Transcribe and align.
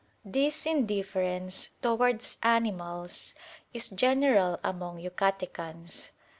This 0.25 0.65
indifference 0.65 1.69
towards 1.83 2.39
animals 2.41 3.35
is 3.71 3.89
general 3.89 4.59
among 4.63 4.97
Yucatecans. 4.97 6.09